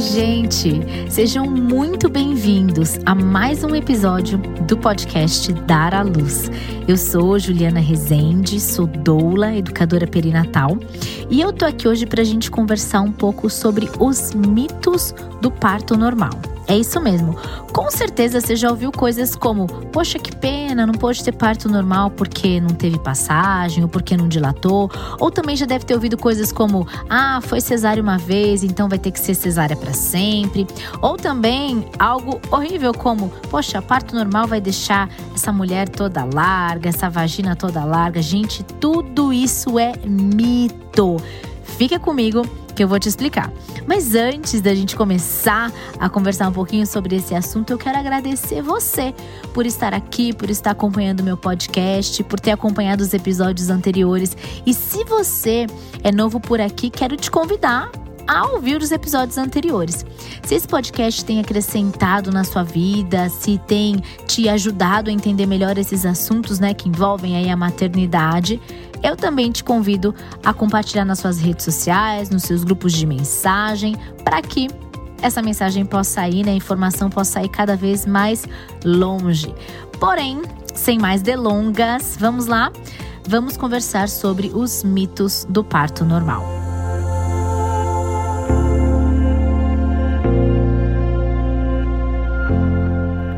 [0.00, 0.80] Gente!
[1.10, 6.50] Sejam muito bem-vindos a mais um episódio do podcast Dar à Luz.
[6.88, 10.78] Eu sou Juliana Rezende, sou doula, educadora perinatal,
[11.28, 15.50] e eu tô aqui hoje para a gente conversar um pouco sobre os mitos do
[15.50, 16.32] parto normal.
[16.70, 17.36] É isso mesmo.
[17.72, 22.12] Com certeza você já ouviu coisas como: poxa, que pena, não pôde ter parto normal
[22.12, 24.88] porque não teve passagem ou porque não dilatou.
[25.18, 29.00] Ou também já deve ter ouvido coisas como: ah, foi cesárea uma vez, então vai
[29.00, 30.64] ter que ser cesárea para sempre.
[31.02, 37.10] Ou também algo horrível como: poxa, parto normal vai deixar essa mulher toda larga, essa
[37.10, 38.22] vagina toda larga.
[38.22, 41.16] Gente, tudo isso é mito.
[41.64, 42.42] Fica comigo
[42.80, 43.52] que eu vou te explicar.
[43.86, 48.62] Mas antes da gente começar a conversar um pouquinho sobre esse assunto, eu quero agradecer
[48.62, 49.14] você
[49.52, 54.34] por estar aqui, por estar acompanhando meu podcast, por ter acompanhado os episódios anteriores.
[54.64, 55.66] E se você
[56.02, 57.90] é novo por aqui, quero te convidar
[58.26, 60.06] a ouvir os episódios anteriores.
[60.42, 65.76] Se esse podcast tem acrescentado na sua vida, se tem te ajudado a entender melhor
[65.76, 68.58] esses assuntos, né, que envolvem aí a maternidade,
[69.02, 73.96] eu também te convido a compartilhar nas suas redes sociais, nos seus grupos de mensagem,
[74.24, 74.68] para que
[75.22, 78.46] essa mensagem possa ir, né, a informação possa ir cada vez mais
[78.84, 79.54] longe.
[79.98, 80.40] Porém,
[80.74, 82.72] sem mais delongas, vamos lá?
[83.28, 86.59] Vamos conversar sobre os mitos do parto normal.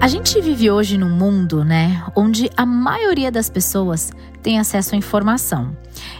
[0.03, 4.11] A gente vive hoje num mundo, né, onde a maioria das pessoas
[4.43, 5.77] tem acesso à informação.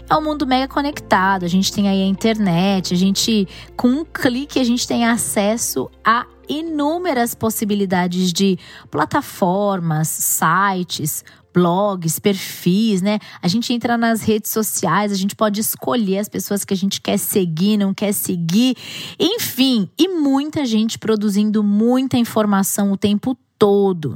[0.09, 4.05] É um mundo mega conectado, a gente tem aí a internet, a gente com um
[4.05, 8.57] clique a gente tem acesso a inúmeras possibilidades de
[8.89, 11.21] plataformas, sites,
[11.53, 13.19] blogs, perfis, né?
[13.41, 17.01] A gente entra nas redes sociais, a gente pode escolher as pessoas que a gente
[17.01, 18.77] quer seguir, não quer seguir,
[19.19, 23.52] enfim, e muita gente produzindo muita informação o tempo todo,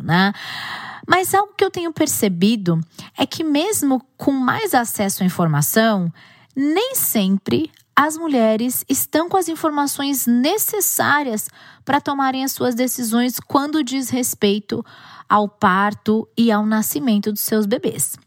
[0.04, 0.34] né?
[1.08, 2.80] Mas algo que eu tenho percebido
[3.18, 6.12] é que, mesmo com mais acesso à informação,
[6.56, 11.48] nem sempre as mulheres estão com as informações necessárias
[11.84, 14.86] para tomarem as suas decisões quando diz respeito
[15.28, 18.18] ao parto e ao nascimento dos seus bebês.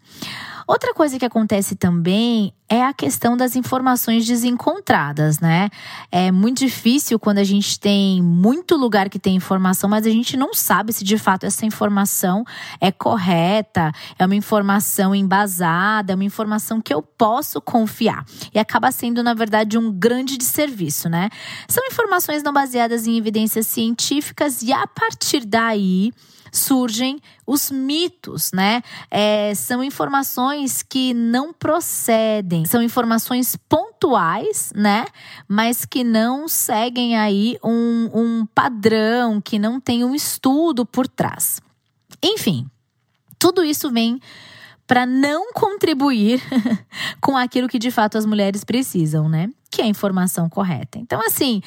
[0.70, 5.69] Outra coisa que acontece também é a questão das informações desencontradas, né?
[6.12, 10.36] É muito difícil quando a gente tem muito lugar que tem informação, mas a gente
[10.36, 12.44] não sabe se de fato essa informação
[12.80, 18.25] é correta, é uma informação embasada, é uma informação que eu posso confiar.
[18.54, 21.30] E acaba sendo, na verdade, um grande desserviço, né?
[21.66, 26.12] São informações não baseadas em evidências científicas e a partir daí
[26.53, 28.83] surgem os mitos, né?
[29.11, 35.06] É, são informações que não procedem, são informações pontuais, né?
[35.49, 41.60] Mas que não seguem aí um, um padrão, que não tem um estudo por trás.
[42.22, 42.69] Enfim,
[43.39, 44.21] tudo isso vem
[44.91, 46.43] para não contribuir
[47.22, 49.49] com aquilo que de fato as mulheres precisam, né?
[49.71, 50.99] Que é a informação correta.
[50.99, 51.62] Então, assim,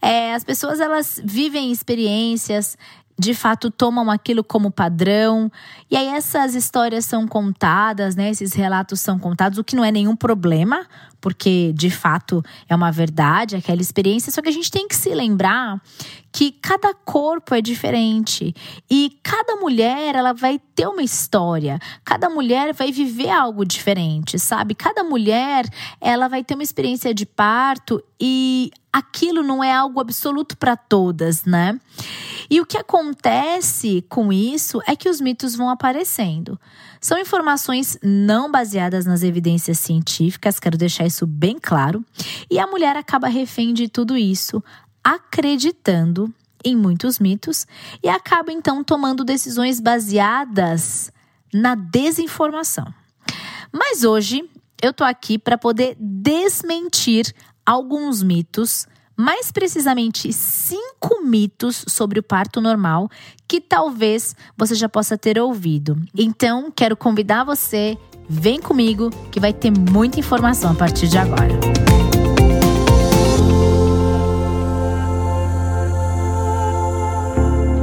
[0.00, 2.78] é, as pessoas elas vivem experiências
[3.18, 5.50] de fato tomam aquilo como padrão.
[5.90, 8.30] E aí essas histórias são contadas, né?
[8.30, 10.86] Esses relatos são contados, o que não é nenhum problema,
[11.20, 15.12] porque de fato é uma verdade aquela experiência, só que a gente tem que se
[15.12, 15.82] lembrar
[16.30, 18.54] que cada corpo é diferente
[18.88, 24.74] e cada mulher ela vai ter uma história, cada mulher vai viver algo diferente, sabe?
[24.74, 25.64] Cada mulher
[26.00, 31.44] ela vai ter uma experiência de parto e aquilo não é algo absoluto para todas,
[31.44, 31.78] né?
[32.50, 36.58] E o que acontece com isso é que os mitos vão aparecendo.
[37.00, 42.04] São informações não baseadas nas evidências científicas, quero deixar isso bem claro,
[42.50, 44.62] e a mulher acaba refém de tudo isso,
[45.04, 46.32] acreditando
[46.64, 47.66] em muitos mitos
[48.02, 51.12] e acaba então tomando decisões baseadas
[51.52, 52.92] na desinformação.
[53.72, 54.48] Mas hoje
[54.82, 57.32] eu tô aqui para poder desmentir
[57.64, 58.86] alguns mitos
[59.18, 63.10] mais precisamente cinco mitos sobre o parto normal
[63.48, 66.00] que talvez você já possa ter ouvido.
[66.16, 67.98] Então, quero convidar você,
[68.28, 71.48] vem comigo que vai ter muita informação a partir de agora.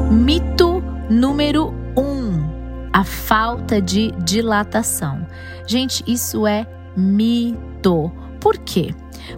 [0.10, 5.28] Mito número um: a falta de dilatação.
[5.68, 6.66] Gente, isso é
[6.96, 8.10] mito.
[8.40, 8.94] Por quê?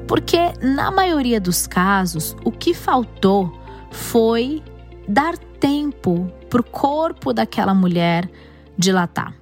[0.07, 3.51] Porque, na maioria dos casos, o que faltou
[3.91, 4.63] foi
[5.07, 8.29] dar tempo para o corpo daquela mulher
[8.77, 9.33] dilatar.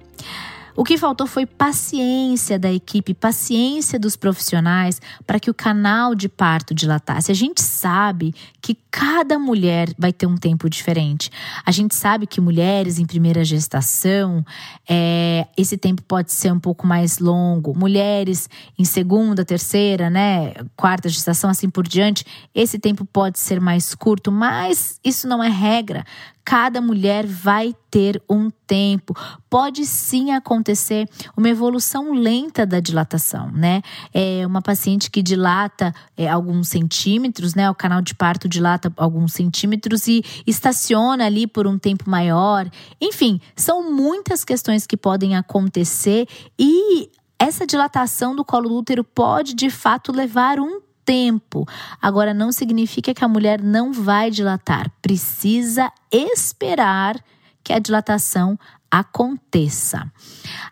[0.76, 6.28] O que faltou foi paciência da equipe, paciência dos profissionais para que o canal de
[6.28, 7.32] parto dilatasse.
[7.32, 11.30] A gente sabe que cada mulher vai ter um tempo diferente.
[11.66, 14.42] A gente sabe que mulheres em primeira gestação,
[14.88, 17.78] é, esse tempo pode ser um pouco mais longo.
[17.78, 18.48] Mulheres
[18.78, 24.32] em segunda, terceira, né, quarta gestação, assim por diante, esse tempo pode ser mais curto,
[24.32, 26.02] mas isso não é regra
[26.46, 29.16] cada mulher vai ter um tempo.
[29.50, 33.82] Pode sim acontecer uma evolução lenta da dilatação, né?
[34.14, 37.68] É uma paciente que dilata é, alguns centímetros, né?
[37.68, 42.68] O canal de parto dilata alguns centímetros e estaciona ali por um tempo maior.
[43.00, 46.26] Enfim, são muitas questões que podem acontecer
[46.58, 51.66] e essa dilatação do colo do útero pode de fato levar um tempo.
[52.02, 54.90] Agora, não significa que a mulher não vai dilatar.
[55.00, 57.22] Precisa esperar
[57.62, 58.58] que a dilatação
[58.90, 60.10] aconteça.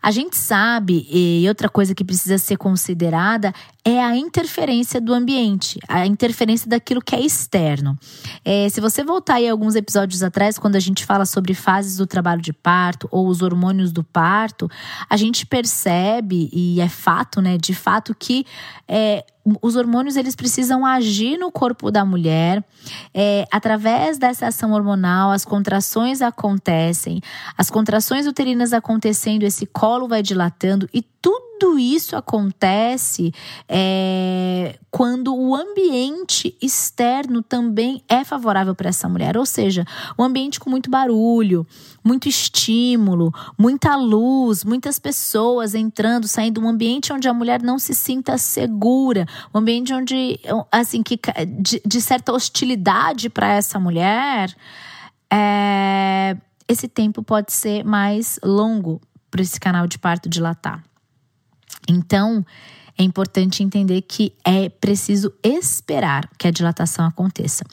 [0.02, 3.52] A gente sabe, e outra coisa que precisa ser considerada
[3.84, 7.98] é a interferência do ambiente, a interferência daquilo que é externo.
[8.42, 12.06] É, se você voltar aí alguns episódios atrás, quando a gente fala sobre fases do
[12.06, 14.70] trabalho de parto ou os hormônios do parto,
[15.08, 18.46] a gente percebe, e é fato, né, de fato, que
[18.88, 19.22] é,
[19.60, 22.64] os hormônios eles precisam agir no corpo da mulher.
[23.12, 27.20] É, através dessa ação hormonal, as contrações acontecem,
[27.56, 33.32] as contrações uterinas acontecendo, esse colo vai dilatando e tudo isso acontece
[33.68, 39.36] é, quando o ambiente externo também é favorável para essa mulher.
[39.36, 39.84] Ou seja,
[40.18, 41.66] um ambiente com muito barulho,
[42.02, 47.94] muito estímulo, muita luz, muitas pessoas entrando, saindo, um ambiente onde a mulher não se
[47.94, 50.40] sinta segura, um ambiente onde,
[50.70, 51.18] assim, que
[51.60, 54.54] de, de certa hostilidade para essa mulher.
[55.32, 56.36] É,
[56.68, 60.82] esse tempo pode ser mais longo para esse canal de parto dilatar.
[61.88, 62.44] Então,
[62.96, 67.64] é importante entender que é preciso esperar que a dilatação aconteça.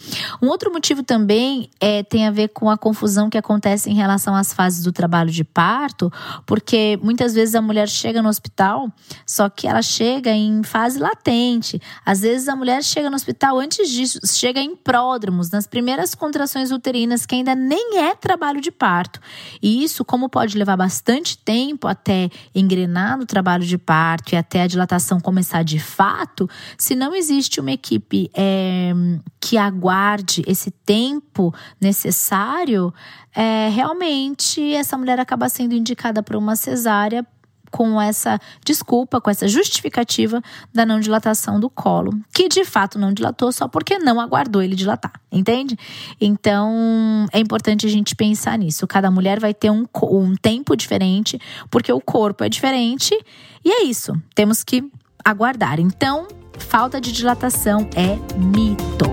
[0.42, 4.36] Um outro motivo também é, tem a ver com a confusão que acontece em relação
[4.36, 6.12] às fases do trabalho de parto,
[6.46, 8.92] porque muitas vezes a mulher chega no hospital,
[9.26, 11.80] só que ela chega em fase latente.
[12.04, 16.72] Às vezes a mulher chega no hospital antes disso, chega em pródromos, nas primeiras contrações
[16.72, 19.20] uterinas, que ainda nem é trabalho de parto.
[19.62, 24.64] E isso, como pode levar bastante tempo até engrenar no trabalho de parto e até
[24.64, 28.92] a dilatação começar de fato, se não existe uma equipe é,
[29.40, 32.94] que aguarde esse tempo necessário,
[33.36, 37.26] é, realmente essa mulher acaba sendo indicada para uma cesárea
[37.72, 40.42] com essa desculpa, com essa justificativa
[40.74, 44.76] da não dilatação do colo, que de fato não dilatou só porque não aguardou ele
[44.76, 45.78] dilatar, entende?
[46.20, 48.86] Então é importante a gente pensar nisso.
[48.86, 53.18] Cada mulher vai ter um, um tempo diferente, porque o corpo é diferente,
[53.64, 54.14] e é isso.
[54.36, 54.84] Temos que
[55.24, 55.80] aguardar.
[55.80, 56.28] Então,
[56.58, 59.06] falta de dilatação é mito.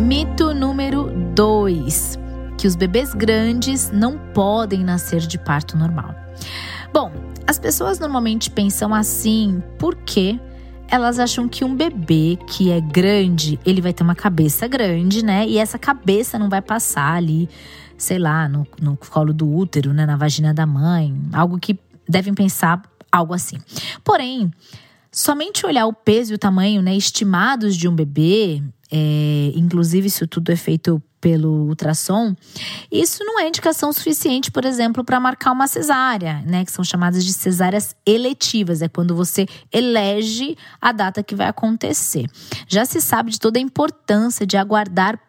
[0.00, 2.18] Mito número 2:
[2.58, 6.14] que os bebês grandes não podem nascer de parto normal.
[6.92, 7.10] Bom,
[7.46, 10.38] as pessoas normalmente pensam assim porque
[10.92, 15.46] elas acham que um bebê que é grande, ele vai ter uma cabeça grande, né?
[15.46, 17.48] E essa cabeça não vai passar ali
[18.02, 21.78] sei lá, no, no colo do útero, né, na vagina da mãe, algo que
[22.08, 22.82] devem pensar
[23.12, 23.58] algo assim.
[24.02, 24.50] Porém,
[25.12, 30.26] somente olhar o peso e o tamanho né, estimados de um bebê, é, inclusive isso
[30.26, 32.34] tudo é feito pelo ultrassom,
[32.90, 36.64] isso não é indicação suficiente, por exemplo, para marcar uma cesárea, né?
[36.64, 42.26] Que são chamadas de cesáreas eletivas, é quando você elege a data que vai acontecer.
[42.66, 45.20] Já se sabe de toda a importância de aguardar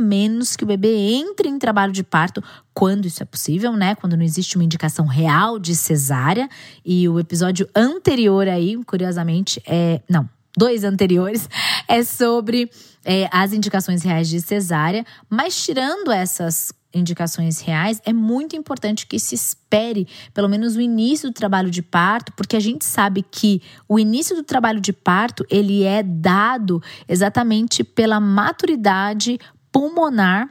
[0.00, 2.42] menos que o bebê entre em trabalho de parto,
[2.72, 3.94] quando isso é possível, né?
[3.94, 6.48] Quando não existe uma indicação real de cesárea.
[6.84, 10.00] E o episódio anterior aí, curiosamente, é.
[10.08, 11.48] Não, dois anteriores,
[11.86, 12.70] é sobre
[13.04, 15.04] é, as indicações reais de cesárea.
[15.28, 21.30] Mas tirando essas indicações reais, é muito importante que se espere pelo menos o início
[21.30, 25.44] do trabalho de parto, porque a gente sabe que o início do trabalho de parto
[25.48, 29.38] ele é dado exatamente pela maturidade
[29.72, 30.48] pulmonar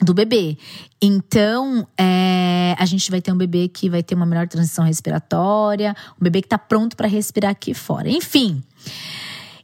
[0.00, 0.58] do bebê.
[1.00, 5.94] Então, é, a gente vai ter um bebê que vai ter uma melhor transição respiratória,
[6.20, 8.08] um bebê que está pronto para respirar aqui fora.
[8.08, 8.62] Enfim.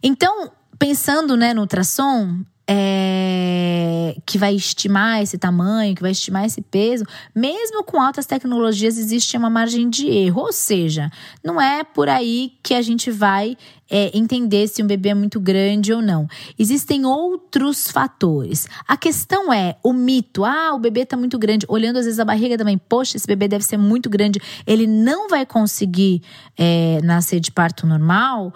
[0.03, 2.41] Então, pensando né, no ultrassom,
[2.73, 8.97] é, que vai estimar esse tamanho, que vai estimar esse peso, mesmo com altas tecnologias,
[8.97, 10.43] existe uma margem de erro.
[10.43, 11.11] Ou seja,
[11.43, 13.57] não é por aí que a gente vai
[13.91, 16.29] é, entender se um bebê é muito grande ou não.
[16.57, 18.69] Existem outros fatores.
[18.87, 21.67] A questão é o mito: ah, o bebê está muito grande.
[21.69, 24.87] Olhando às vezes a barriga da mãe, poxa, esse bebê deve ser muito grande, ele
[24.87, 26.23] não vai conseguir
[26.57, 28.55] é, nascer de parto normal.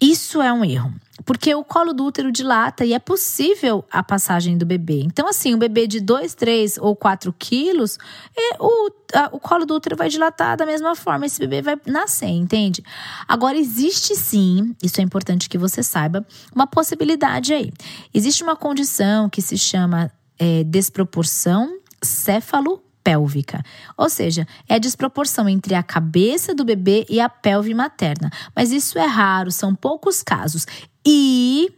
[0.00, 0.92] Isso é um erro
[1.24, 5.02] porque o colo do útero dilata e é possível a passagem do bebê.
[5.04, 7.98] Então, assim, um bebê de 2, 3 ou 4 quilos,
[8.36, 11.80] é, o, a, o colo do útero vai dilatar da mesma forma, esse bebê vai
[11.86, 12.82] nascer, entende?
[13.28, 17.72] Agora, existe sim, isso é importante que você saiba, uma possibilidade aí.
[18.12, 23.62] Existe uma condição que se chama é, desproporção céfalo pélvica.
[23.96, 28.30] Ou seja, é a desproporção entre a cabeça do bebê e a pelve materna.
[28.54, 30.66] Mas isso é raro, são poucos casos.
[31.06, 31.72] E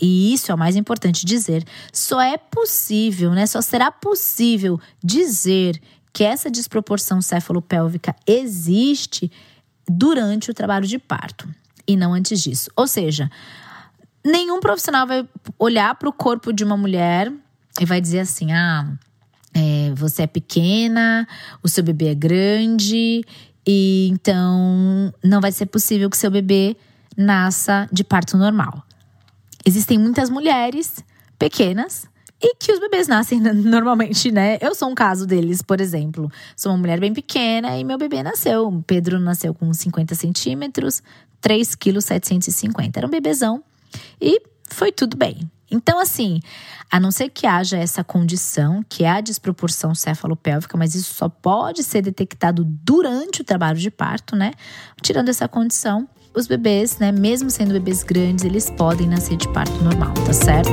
[0.00, 3.46] e isso é o mais importante dizer, só é possível, né?
[3.46, 5.80] Só será possível dizer
[6.12, 9.30] que essa desproporção cefalopélvica existe
[9.88, 11.48] durante o trabalho de parto
[11.86, 12.70] e não antes disso.
[12.76, 13.30] Ou seja,
[14.24, 15.26] nenhum profissional vai
[15.58, 17.32] olhar para o corpo de uma mulher
[17.80, 18.86] e vai dizer assim: ah,
[19.54, 21.26] é, você é pequena,
[21.62, 23.24] o seu bebê é grande,
[23.66, 26.76] e então não vai ser possível que seu bebê
[27.16, 28.82] nasça de parto normal.
[29.64, 31.04] Existem muitas mulheres
[31.38, 32.08] pequenas
[32.40, 34.58] e que os bebês nascem normalmente, né?
[34.60, 36.30] Eu sou um caso deles, por exemplo.
[36.56, 38.68] Sou uma mulher bem pequena e meu bebê nasceu.
[38.68, 41.02] O Pedro nasceu com 50 centímetros,
[41.40, 42.98] 3 quilos 750.
[42.98, 43.62] Era um bebezão
[44.20, 44.40] e
[44.70, 45.50] foi tudo bem.
[45.70, 46.40] Então, assim,
[46.90, 51.28] a não ser que haja essa condição, que é a desproporção cefalopélvica, mas isso só
[51.28, 54.52] pode ser detectado durante o trabalho de parto, né?
[55.02, 59.82] Tirando essa condição, os bebês, né, mesmo sendo bebês grandes, eles podem nascer de parto
[59.82, 60.70] normal, tá certo?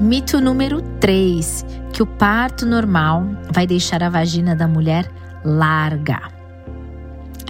[0.00, 5.10] Mito número 3, que o parto normal vai deixar a vagina da mulher
[5.44, 6.33] larga.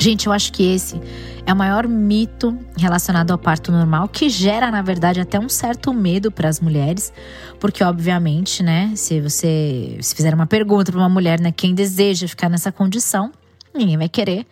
[0.05, 1.01] Gente, eu acho que esse
[1.47, 5.95] é o maior mito relacionado ao parto normal, que gera, na verdade, até um certo
[5.95, 7.11] medo para as mulheres,
[7.59, 12.29] porque, obviamente, né, se você se fizer uma pergunta para uma mulher, né, quem deseja
[12.29, 13.33] ficar nessa condição,
[13.75, 14.47] ninguém vai querer.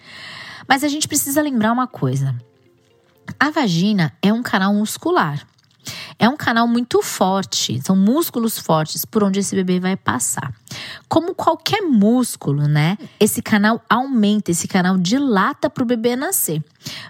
[0.67, 2.35] Mas a gente precisa lembrar uma coisa:
[3.39, 5.47] a vagina é um canal muscular.
[6.23, 10.55] É um canal muito forte, são músculos fortes por onde esse bebê vai passar.
[11.09, 12.97] Como qualquer músculo, né?
[13.19, 16.63] Esse canal aumenta, esse canal dilata para o bebê nascer,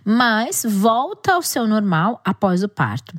[0.02, 3.14] mas volta ao seu normal após o parto.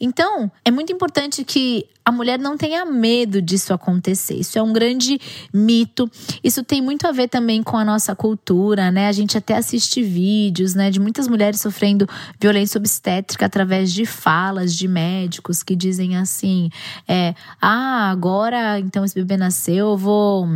[0.00, 4.34] Então, é muito importante que a mulher não tenha medo disso acontecer.
[4.34, 5.18] Isso é um grande
[5.52, 6.10] mito.
[6.42, 9.08] Isso tem muito a ver também com a nossa cultura, né?
[9.08, 12.06] A gente até assiste vídeos, né, de muitas mulheres sofrendo
[12.38, 16.68] violência obstétrica através de falas de médicos que dizem assim:
[17.08, 20.46] é, ah, agora então esse bebê nasceu, eu vou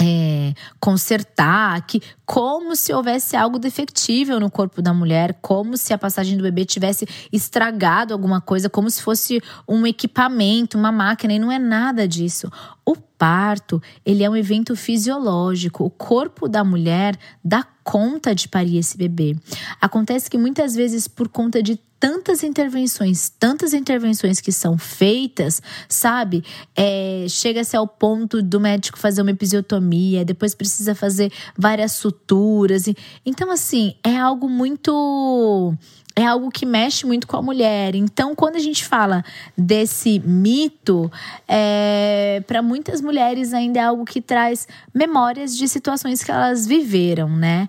[0.00, 5.98] é, consertar, que como se houvesse algo defectível no corpo da mulher, como se a
[5.98, 11.38] passagem do bebê tivesse estragado alguma coisa, como se fosse um equipamento, uma máquina, e
[11.38, 12.50] não é nada disso.
[12.84, 15.84] O parto, ele é um evento fisiológico.
[15.84, 19.36] O corpo da mulher dá conta de parir esse bebê.
[19.80, 26.44] Acontece que muitas vezes por conta de tantas intervenções, tantas intervenções que são feitas, sabe?
[26.76, 32.86] É, Chega-se ao ponto do médico fazer uma episiotomia, depois precisa fazer várias suturas.
[32.86, 32.94] E,
[33.24, 35.74] então, assim, é algo muito
[36.14, 37.94] é algo que mexe muito com a mulher.
[37.94, 39.24] Então, quando a gente fala
[39.56, 41.10] desse mito,
[41.48, 47.30] é, para muitas mulheres ainda é algo que traz memórias de situações que elas viveram,
[47.34, 47.66] né?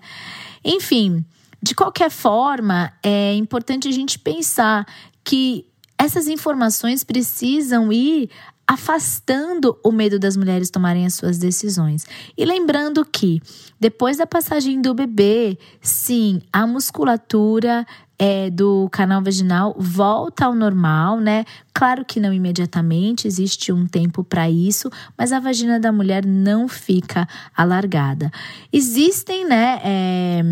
[0.62, 1.24] Enfim,
[1.66, 4.86] de qualquer forma, é importante a gente pensar
[5.24, 5.66] que
[5.98, 8.30] essas informações precisam ir
[8.68, 12.06] afastando o medo das mulheres tomarem as suas decisões.
[12.38, 13.42] E lembrando que
[13.80, 17.84] depois da passagem do bebê, sim, a musculatura
[18.16, 21.44] é, do canal vaginal volta ao normal, né?
[21.76, 26.66] Claro que não imediatamente, existe um tempo para isso, mas a vagina da mulher não
[26.66, 28.30] fica alargada.
[28.72, 30.42] Existem, né, é,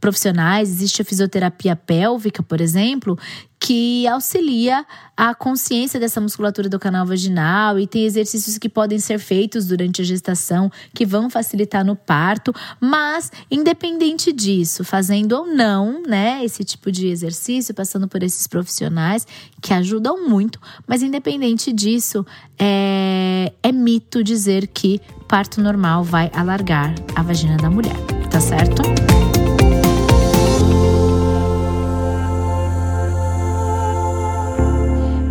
[0.00, 3.16] profissionais, existe a fisioterapia pélvica, por exemplo,
[3.64, 4.84] que auxilia
[5.16, 10.02] a consciência dessa musculatura do canal vaginal e tem exercícios que podem ser feitos durante
[10.02, 16.64] a gestação que vão facilitar no parto, mas independente disso, fazendo ou não, né, esse
[16.64, 19.24] tipo de exercício, passando por esses profissionais
[19.60, 22.24] que ajudam muito, mas independente disso,
[22.58, 27.96] é, é mito dizer que parto normal vai alargar a vagina da mulher,
[28.30, 28.82] tá certo?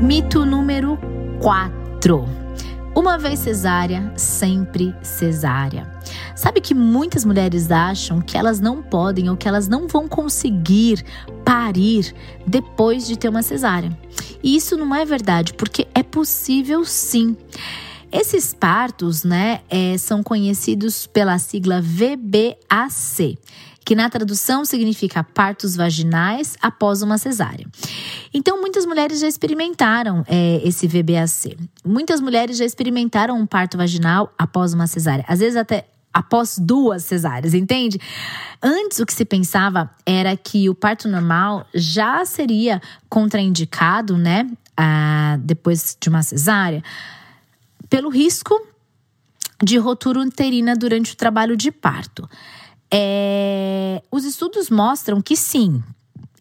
[0.02, 0.98] Mito número
[1.42, 2.26] 4.
[2.94, 5.88] Uma vez cesárea, sempre cesárea.
[6.36, 11.04] Sabe que muitas mulheres acham que elas não podem ou que elas não vão conseguir
[11.44, 12.14] parir
[12.46, 13.96] depois de ter uma cesárea.
[14.44, 17.36] E isso não é verdade, porque é possível sim.
[18.12, 23.38] Esses partos, né, é, são conhecidos pela sigla VBAC,
[23.86, 27.66] que na tradução significa partos vaginais após uma cesárea.
[28.34, 31.58] Então, muitas mulheres já experimentaram é, esse VBAC.
[31.86, 35.24] Muitas mulheres já experimentaram um parto vaginal após uma cesárea.
[35.28, 38.00] Às vezes até após duas cesáreas, entende?
[38.62, 44.50] Antes o que se pensava era que o parto normal já seria contraindicado, né?
[44.76, 46.84] Ah, depois de uma cesárea
[47.92, 48.60] pelo risco
[49.62, 52.28] de rotura uterina durante o trabalho de parto.
[52.92, 55.84] É, os estudos mostram que sim,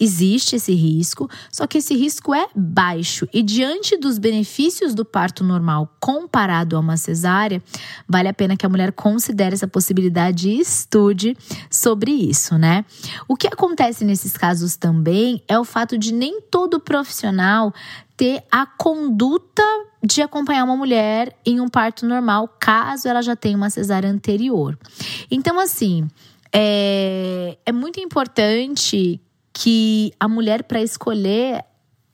[0.00, 5.44] existe esse risco, só que esse risco é baixo e diante dos benefícios do parto
[5.44, 7.62] normal comparado a uma cesárea,
[8.08, 11.36] vale a pena que a mulher considere essa possibilidade e estude
[11.70, 12.84] sobre isso, né?
[13.28, 17.74] O que acontece nesses casos também é o fato de nem todo profissional
[18.16, 19.62] ter a conduta
[20.02, 24.78] de acompanhar uma mulher em um parto normal, caso ela já tenha uma cesárea anterior.
[25.30, 26.08] Então, assim,
[26.52, 29.20] é, é muito importante
[29.60, 31.62] que a mulher, para escolher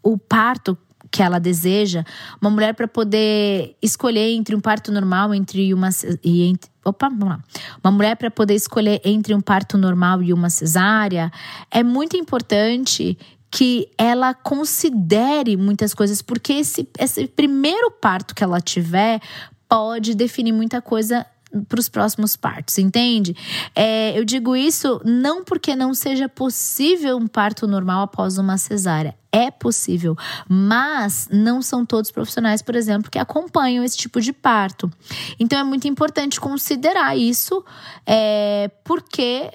[0.02, 0.76] o parto
[1.12, 2.04] que ela deseja,
[2.42, 5.88] uma mulher para poder escolher entre um parto normal entre uma
[6.24, 7.40] e entre, opa, vamos lá.
[7.84, 11.30] Uma mulher para poder escolher entre um parto normal e uma cesárea,
[11.70, 13.16] é muito importante
[13.48, 19.20] que ela considere muitas coisas, porque esse, esse primeiro parto que ela tiver
[19.68, 21.24] pode definir muita coisa
[21.68, 23.36] para os próximos partos, entende?
[23.75, 29.14] É, eu digo isso não porque não seja possível um parto normal após uma cesárea.
[29.32, 30.16] É possível,
[30.48, 34.90] mas não são todos profissionais, por exemplo, que acompanham esse tipo de parto.
[35.38, 37.62] Então é muito importante considerar isso,
[38.06, 39.50] é, porque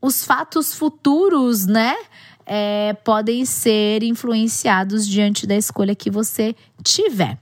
[0.00, 1.94] os fatos futuros, né?
[2.52, 7.38] É, podem ser influenciados diante da escolha que você tiver.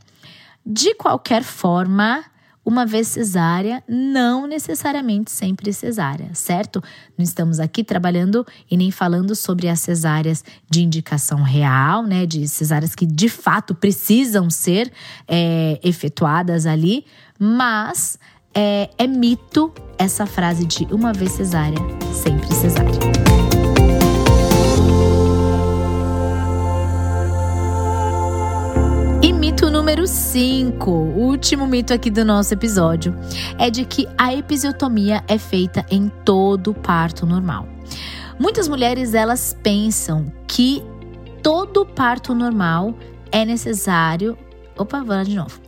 [0.66, 2.22] De qualquer forma,
[2.68, 6.84] uma vez cesárea, não necessariamente sempre cesárea, certo?
[7.16, 12.26] Não estamos aqui trabalhando e nem falando sobre as cesáreas de indicação real, né?
[12.26, 14.92] De cesáreas que de fato precisam ser
[15.26, 17.06] é, efetuadas ali,
[17.38, 18.18] mas
[18.54, 21.78] é, é mito essa frase de uma vez cesárea,
[22.12, 23.17] sempre cesárea.
[29.32, 33.14] Mito número 5, o último mito aqui do nosso episódio,
[33.58, 37.68] é de que a episiotomia é feita em todo parto normal.
[38.38, 40.82] Muitas mulheres elas pensam que
[41.42, 42.94] todo parto normal
[43.30, 44.36] é necessário.
[44.76, 45.60] Opa, vou lá de novo.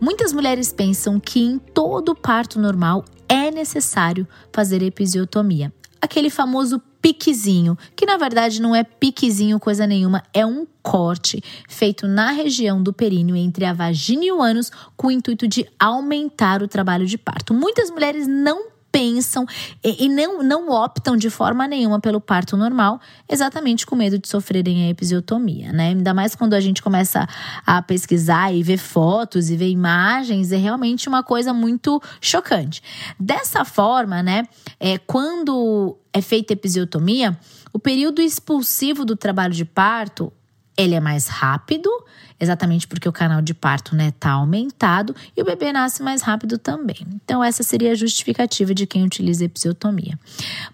[0.00, 7.76] Muitas mulheres pensam que em todo parto normal é necessário fazer episiotomia aquele famoso piquezinho,
[7.94, 12.92] que na verdade não é piquezinho coisa nenhuma, é um corte feito na região do
[12.92, 17.18] períneo entre a vagina e o ânus com o intuito de aumentar o trabalho de
[17.18, 17.54] parto.
[17.54, 19.46] Muitas mulheres não pensam
[19.84, 24.28] e, e, não, não optam de forma nenhuma pelo parto normal, exatamente com medo de
[24.28, 25.88] sofrerem a episiotomia, né?
[25.88, 27.26] Ainda mais quando a gente começa
[27.66, 32.82] a pesquisar e ver fotos e ver imagens, é realmente uma coisa muito chocante.
[33.18, 34.44] Dessa forma, né,
[34.80, 37.38] é, quando é feita episiotomia,
[37.72, 40.32] o período expulsivo do trabalho de parto
[40.78, 41.90] ele é mais rápido,
[42.38, 46.56] exatamente porque o canal de parto né, tá aumentado e o bebê nasce mais rápido
[46.56, 47.04] também.
[47.12, 50.16] Então, essa seria a justificativa de quem utiliza episiotomia.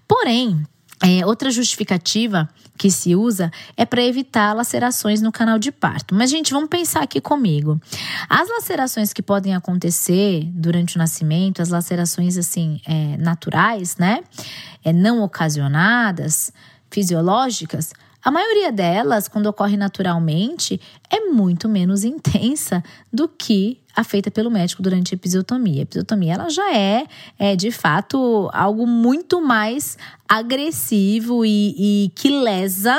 [0.06, 0.62] Porém,
[1.02, 6.14] é, outra justificativa que se usa é para evitar lacerações no canal de parto.
[6.14, 7.80] Mas, gente, vamos pensar aqui comigo.
[8.28, 14.22] As lacerações que podem acontecer durante o nascimento, as lacerações assim é, naturais, né?
[14.84, 16.52] É, não ocasionadas,
[16.90, 17.92] fisiológicas,
[18.24, 22.82] a maioria delas, quando ocorre naturalmente, é muito menos intensa
[23.12, 25.80] do que a feita pelo médico durante a episiotomia.
[25.80, 27.06] A episiotomia ela já é,
[27.38, 32.98] é de fato algo muito mais agressivo e, e que lesa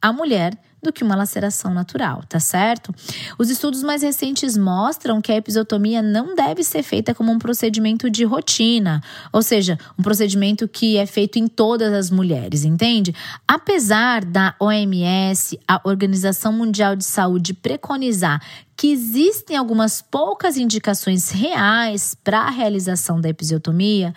[0.00, 2.92] a mulher do que uma laceração natural, tá certo?
[3.38, 8.10] Os estudos mais recentes mostram que a episiotomia não deve ser feita como um procedimento
[8.10, 9.00] de rotina,
[9.32, 13.14] ou seja, um procedimento que é feito em todas as mulheres, entende?
[13.46, 18.42] Apesar da OMS, a Organização Mundial de Saúde, preconizar
[18.82, 24.12] que existem algumas poucas indicações reais para a realização da episiotomia,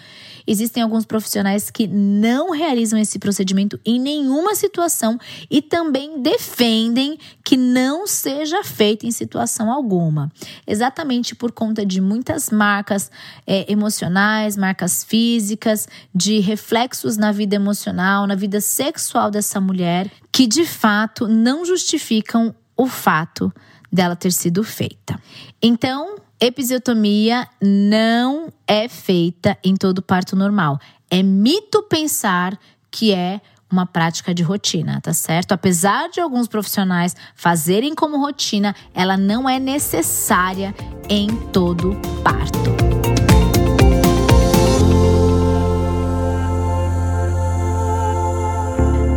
[0.48, 5.20] existem alguns profissionais que não realizam esse procedimento em nenhuma situação
[5.52, 10.32] e também defendem que não seja feito em situação alguma.
[10.66, 13.12] Exatamente por conta de muitas marcas
[13.46, 20.48] é, emocionais, marcas físicas, de reflexos na vida emocional, na vida sexual dessa mulher, que
[20.48, 23.54] de fato não justificam o fato
[23.92, 25.20] dela ter sido feita.
[25.62, 30.80] Então, episiotomia não é feita em todo parto normal.
[31.10, 32.58] É mito pensar
[32.92, 35.52] que é uma prática de rotina, tá certo?
[35.52, 40.74] Apesar de alguns profissionais fazerem como rotina, ela não é necessária
[41.10, 42.60] em todo parto.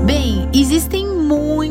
[0.04, 0.97] Bem, existem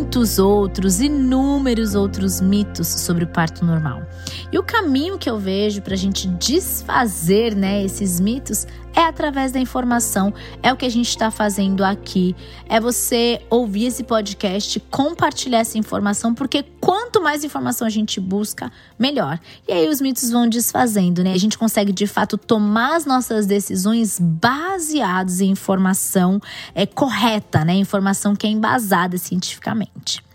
[0.08, 4.04] muitos outros, inúmeros outros mitos sobre o parto normal.
[4.50, 8.66] E o caminho que eu vejo para a gente desfazer né, esses mitos
[8.98, 10.34] é através da informação.
[10.64, 12.36] É o que a gente está fazendo aqui.
[12.68, 18.72] É você ouvir esse podcast, compartilhar essa informação, porque quanto mais informação a gente busca,
[18.98, 19.40] melhor.
[19.68, 21.32] E aí os mitos vão desfazendo, né?
[21.34, 26.42] A gente consegue de fato tomar as nossas decisões baseadas em informação
[26.74, 27.76] é, correta, né?
[27.76, 30.27] Informação que é embasada cientificamente.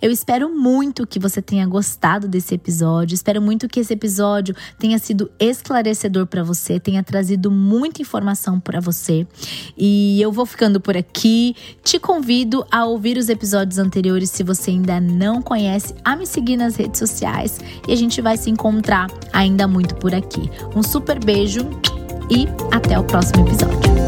[0.00, 3.14] Eu espero muito que você tenha gostado desse episódio.
[3.14, 8.80] Espero muito que esse episódio tenha sido esclarecedor para você, tenha trazido muita informação para
[8.80, 9.26] você.
[9.76, 11.54] E eu vou ficando por aqui.
[11.82, 16.56] Te convido a ouvir os episódios anteriores se você ainda não conhece, a me seguir
[16.56, 20.50] nas redes sociais e a gente vai se encontrar ainda muito por aqui.
[20.74, 21.60] Um super beijo
[22.30, 24.01] e até o próximo episódio.